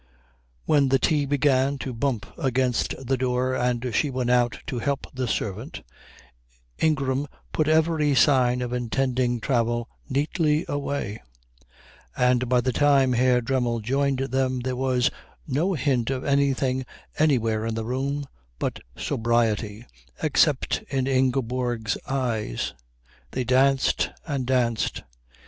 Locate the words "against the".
2.35-3.17